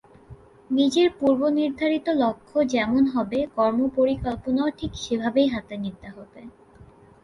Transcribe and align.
নিজের 0.69 1.07
পূর্বনির্ধারিত 1.19 2.07
লক্ষ্য 2.23 2.57
যেমন 2.73 3.03
হবে, 3.07 3.39
কর্মপরিকল্পনাও 3.57 4.69
ঠিক 4.79 4.91
সেভাবেই 5.03 5.47
হাতে 5.47 5.75
নিতে 5.77 6.07
হবে। 6.09 6.41